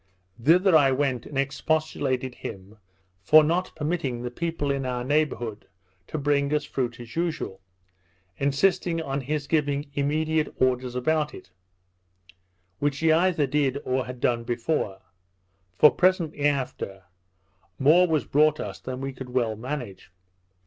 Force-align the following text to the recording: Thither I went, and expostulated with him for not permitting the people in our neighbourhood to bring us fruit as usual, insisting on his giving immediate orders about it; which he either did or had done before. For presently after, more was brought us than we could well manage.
Thither 0.41 0.75
I 0.75 0.91
went, 0.91 1.27
and 1.27 1.37
expostulated 1.37 2.31
with 2.31 2.39
him 2.39 2.79
for 3.21 3.43
not 3.43 3.71
permitting 3.75 4.23
the 4.23 4.31
people 4.31 4.71
in 4.71 4.83
our 4.83 5.03
neighbourhood 5.03 5.67
to 6.07 6.17
bring 6.17 6.51
us 6.55 6.65
fruit 6.65 6.99
as 6.99 7.15
usual, 7.15 7.61
insisting 8.39 8.99
on 8.99 9.21
his 9.21 9.45
giving 9.45 9.91
immediate 9.93 10.51
orders 10.59 10.95
about 10.95 11.35
it; 11.35 11.51
which 12.79 12.97
he 12.97 13.11
either 13.11 13.45
did 13.45 13.77
or 13.85 14.07
had 14.07 14.19
done 14.19 14.43
before. 14.43 15.03
For 15.77 15.91
presently 15.91 16.47
after, 16.47 17.03
more 17.77 18.07
was 18.07 18.25
brought 18.25 18.59
us 18.59 18.79
than 18.79 19.01
we 19.01 19.13
could 19.13 19.29
well 19.29 19.55
manage. 19.55 20.11